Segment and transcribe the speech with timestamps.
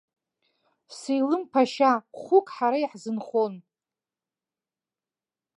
[0.97, 1.91] Селым-ԥашьа,
[2.21, 3.53] хәык ҳара иаҳзынхон.